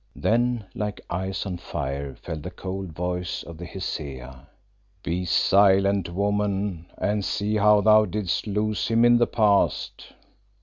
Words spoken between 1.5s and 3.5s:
fire fell the cold voice